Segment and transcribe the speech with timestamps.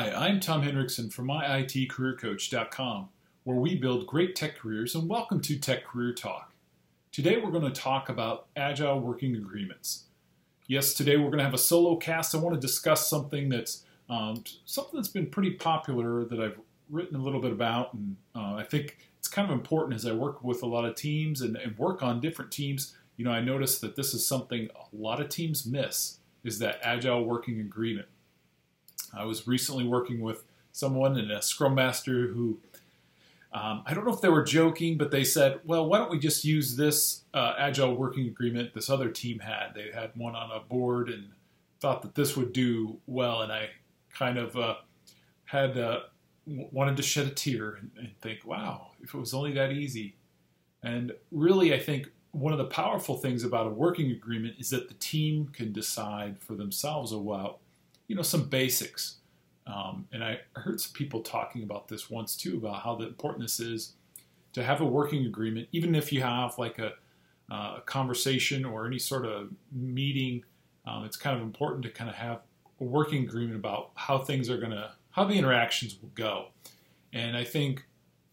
[0.00, 3.10] Hi, I'm Tom Hendrickson from myitcareercoach.com,
[3.44, 6.54] where we build great tech careers, and welcome to Tech Career Talk.
[7.12, 10.04] Today we're going to talk about agile working agreements.
[10.66, 12.34] Yes, today we're going to have a solo cast.
[12.34, 16.58] I want to discuss something that's um, something that's been pretty popular that I've
[16.88, 20.12] written a little bit about, and uh, I think it's kind of important as I
[20.12, 22.96] work with a lot of teams and, and work on different teams.
[23.18, 26.80] You know, I notice that this is something a lot of teams miss is that
[26.82, 28.08] agile working agreement.
[29.14, 32.58] I was recently working with someone and a scrum master who
[33.52, 36.20] um, I don't know if they were joking, but they said, well, why don't we
[36.20, 39.74] just use this uh, agile working agreement this other team had?
[39.74, 41.30] They had one on a board and
[41.80, 43.42] thought that this would do well.
[43.42, 43.70] And I
[44.16, 44.76] kind of uh,
[45.46, 46.00] had uh,
[46.46, 50.14] wanted to shed a tear and, and think, wow, if it was only that easy.
[50.84, 54.86] And really, I think one of the powerful things about a working agreement is that
[54.86, 57.58] the team can decide for themselves about
[58.10, 59.18] you know, some basics.
[59.68, 63.60] Um, and I heard some people talking about this once too, about how important this
[63.60, 63.92] is
[64.52, 66.94] to have a working agreement, even if you have like a,
[67.52, 70.42] uh, a conversation or any sort of meeting.
[70.88, 72.40] Um, it's kind of important to kind of have
[72.80, 76.46] a working agreement about how things are to, how the interactions will go.
[77.12, 77.86] And I think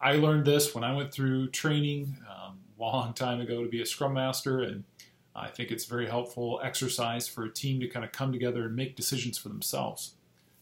[0.00, 3.82] I learned this when I went through training um, a long time ago to be
[3.82, 4.84] a scrum master, and
[5.36, 8.76] I think it's very helpful exercise for a team to kind of come together and
[8.76, 10.14] make decisions for themselves.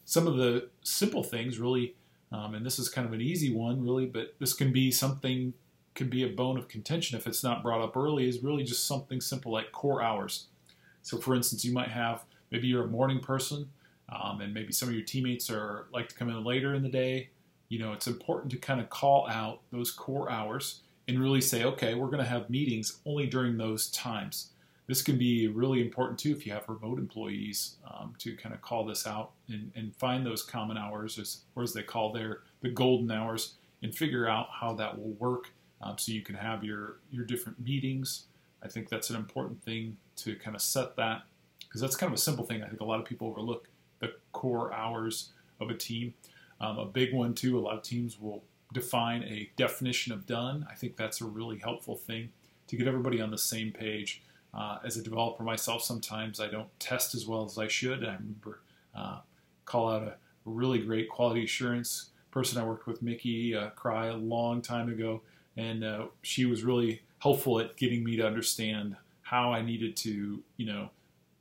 [0.04, 1.94] Some of the simple things, really,
[2.32, 5.52] um, and this is kind of an easy one, really, but this can be something,
[5.94, 8.86] can be a bone of contention if it's not brought up early, is really just
[8.86, 10.46] something simple like core hours.
[11.02, 13.68] So, for instance, you might have maybe you're a morning person,
[14.08, 16.88] um, and maybe some of your teammates are like to come in later in the
[16.88, 17.28] day.
[17.68, 21.64] You know, it's important to kind of call out those core hours and really say,
[21.64, 24.51] okay, we're going to have meetings only during those times.
[24.86, 28.60] This can be really important too if you have remote employees um, to kind of
[28.60, 32.40] call this out and, and find those common hours, as, or as they call their
[32.60, 36.64] the golden hours, and figure out how that will work um, so you can have
[36.64, 38.24] your your different meetings.
[38.62, 41.22] I think that's an important thing to kind of set that
[41.60, 42.62] because that's kind of a simple thing.
[42.62, 46.14] I think a lot of people overlook the core hours of a team.
[46.60, 47.58] Um, a big one too.
[47.58, 50.66] A lot of teams will define a definition of done.
[50.70, 52.30] I think that's a really helpful thing
[52.68, 54.22] to get everybody on the same page.
[54.54, 58.04] Uh, as a developer myself, sometimes I don't test as well as I should.
[58.04, 58.60] I remember
[58.94, 59.20] uh,
[59.64, 64.16] call out a really great quality assurance person I worked with, Mickey uh, Cry, a
[64.16, 65.22] long time ago,
[65.56, 70.42] and uh, she was really helpful at getting me to understand how I needed to,
[70.56, 70.90] you know,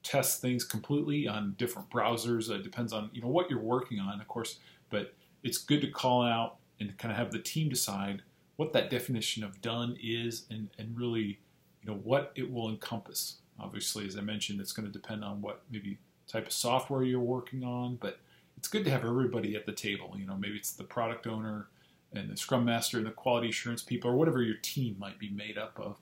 [0.04, 2.50] test things completely on different browsers.
[2.50, 5.90] It depends on you know what you're working on, of course, but it's good to
[5.90, 8.22] call out and kind of have the team decide
[8.58, 11.40] what that definition of done is, and and really
[11.82, 13.38] you know what it will encompass.
[13.60, 17.20] Obviously, as I mentioned, it's going to depend on what maybe type of software you're
[17.20, 18.20] working on, but
[18.58, 20.16] it's good to have everybody at the table.
[20.18, 21.68] You know, maybe it's the product owner
[22.14, 25.30] and the scrum master and the quality assurance people or whatever your team might be
[25.30, 25.98] made up of.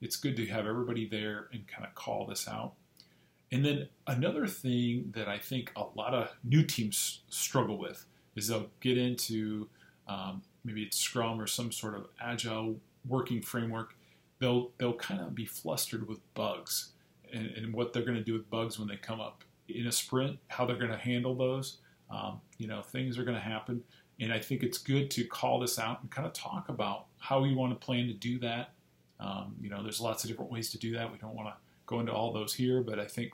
[0.00, 2.74] It's good to have everybody there and kind of call this out.
[3.52, 8.04] And then another thing that I think a lot of new teams struggle with
[8.36, 9.68] is they'll get into
[10.08, 12.76] um, maybe it's Scrum or some sort of agile
[13.06, 13.94] working framework,
[14.40, 16.92] they'll they'll kind of be flustered with bugs
[17.32, 19.92] and, and what they're going to do with bugs when they come up in a
[19.92, 21.78] sprint, how they're going to handle those.
[22.10, 23.84] Um, you know, things are going to happen,
[24.18, 27.40] and I think it's good to call this out and kind of talk about how
[27.40, 28.72] we want to plan to do that.
[29.20, 31.12] Um, you know, there's lots of different ways to do that.
[31.12, 31.54] We don't want to
[31.86, 33.32] go into all those here, but I think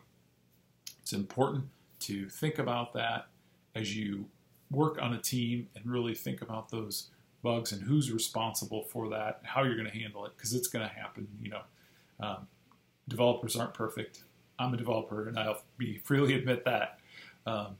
[1.00, 1.64] it's important
[2.00, 3.28] to think about that
[3.74, 4.26] as you
[4.70, 7.10] work on a team and really think about those
[7.46, 10.84] bugs and who's responsible for that, how you're going to handle it, because it's going
[10.84, 11.28] to happen.
[11.40, 11.60] You know,
[12.18, 12.48] um,
[13.06, 14.24] developers aren't perfect.
[14.58, 16.98] I'm a developer, and I'll be freely admit that.
[17.46, 17.76] Um,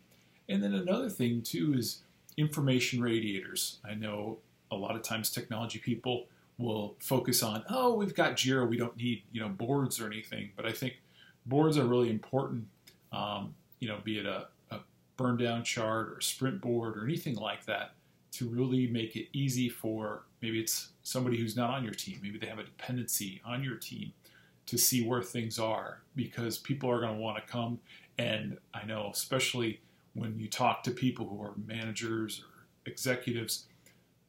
[0.48, 2.02] and then another thing too is
[2.36, 3.78] information radiators.
[3.84, 4.38] I know
[4.70, 6.26] a lot of times technology people
[6.58, 10.50] will focus on, oh, we've got Jira, we don't need you know boards or anything.
[10.54, 10.94] But I think
[11.44, 12.68] boards are really important.
[13.10, 14.78] Um, you know, be it a, a
[15.16, 17.95] burn down chart or a sprint board or anything like that
[18.36, 22.38] to really make it easy for maybe it's somebody who's not on your team, maybe
[22.38, 24.12] they have a dependency on your team
[24.66, 27.78] to see where things are because people are going to want to come.
[28.18, 29.80] And I know, especially
[30.14, 33.66] when you talk to people who are managers or executives,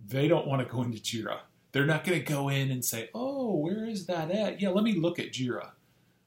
[0.05, 1.39] they don't want to go into Jira.
[1.71, 4.61] They're not going to go in and say, oh, where is that at?
[4.61, 5.71] Yeah, let me look at Jira.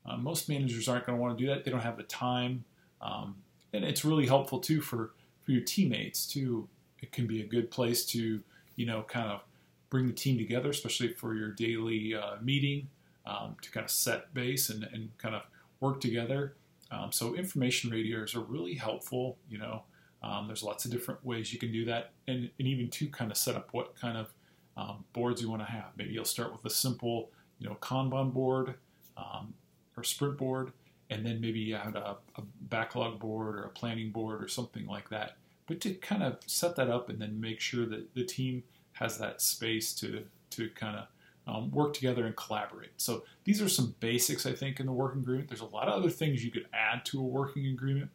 [0.04, 1.64] Uh, most managers aren't going to want to do that.
[1.64, 2.64] They don't have the time.
[3.00, 3.36] Um,
[3.72, 5.12] and it's really helpful too for,
[5.42, 6.68] for your teammates to
[7.00, 8.40] it can be a good place to,
[8.76, 9.40] you know, kind of
[9.88, 12.88] bring the team together, especially for your daily uh, meeting
[13.26, 15.42] um, to kind of set base and, and kind of
[15.80, 16.54] work together.
[16.90, 19.38] Um, so information radiators are really helpful.
[19.48, 19.82] You know,
[20.22, 23.30] Um, there's lots of different ways you can do that, and, and even to kind
[23.30, 24.34] of set up what kind of
[24.76, 25.90] um, boards you want to have.
[25.96, 28.74] Maybe you'll start with a simple, you know, Kanban board
[29.16, 29.54] um,
[29.96, 30.72] or sprint board,
[31.08, 34.86] and then maybe you add a, a, backlog board or a planning board or something
[34.86, 35.36] like that.
[35.70, 38.64] But to kind of set that up and then make sure that the team
[38.94, 41.06] has that space to to kind of
[41.46, 42.90] um, work together and collaborate.
[42.96, 45.48] So these are some basics, I think, in the working agreement.
[45.48, 48.10] There's a lot of other things you could add to a working agreement,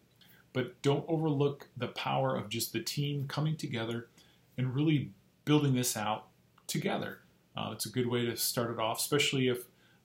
[0.52, 4.10] but don't overlook the power of just the team coming together
[4.58, 5.12] and really
[5.46, 6.28] building this out
[6.68, 7.20] together.
[7.56, 9.60] Uh, it's a good way to start it off, especially if,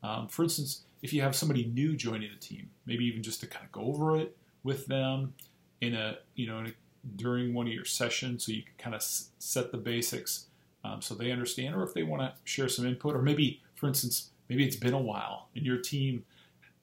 [0.05, 3.49] um, for instance, if you have somebody new joining the team, maybe even just to
[3.49, 5.35] kind of go over it with them
[5.81, 6.73] in a, you know, a,
[7.17, 10.47] during one of your sessions, so you can kind of s- set the basics
[10.85, 13.87] um, so they understand, or if they want to share some input, or maybe, for
[13.87, 16.25] instance, maybe it's been a while and your team,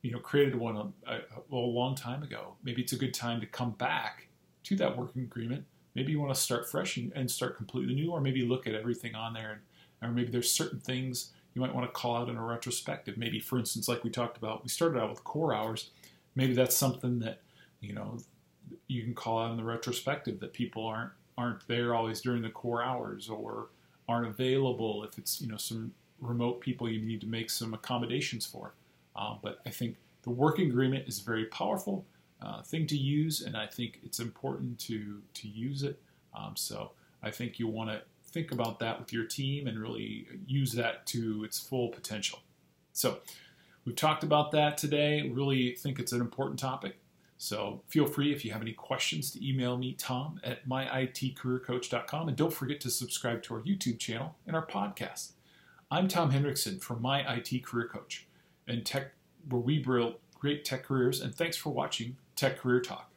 [0.01, 1.19] you know, created one a, a,
[1.51, 2.53] a long time ago.
[2.63, 4.27] Maybe it's a good time to come back
[4.65, 5.65] to that working agreement.
[5.95, 8.75] Maybe you want to start fresh and, and start completely new, or maybe look at
[8.75, 9.59] everything on there,
[10.01, 13.17] and, or maybe there's certain things you might want to call out in a retrospective.
[13.17, 15.89] Maybe, for instance, like we talked about, we started out with core hours.
[16.35, 17.41] Maybe that's something that
[17.81, 18.19] you know
[18.87, 22.49] you can call out in the retrospective that people aren't aren't there always during the
[22.49, 23.67] core hours, or
[24.09, 28.45] aren't available, if it's you know some remote people you need to make some accommodations
[28.45, 28.73] for.
[29.15, 32.05] Uh, but I think the working agreement is a very powerful
[32.41, 35.99] uh, thing to use, and I think it's important to to use it.
[36.35, 36.91] Um, so
[37.23, 38.01] I think you want to
[38.31, 42.39] think about that with your team and really use that to its full potential.
[42.93, 43.19] So
[43.85, 45.29] we've talked about that today.
[45.29, 46.97] Really think it's an important topic.
[47.37, 52.27] So feel free if you have any questions to email me, Tom at myitcareercoach.com.
[52.27, 55.33] And don't forget to subscribe to our YouTube channel and our podcast.
[55.89, 58.25] I'm Tom Hendrickson from My IT Career Coach
[58.67, 59.11] and Tech,
[59.47, 61.21] where we build great tech careers.
[61.21, 63.16] And thanks for watching Tech Career Talk.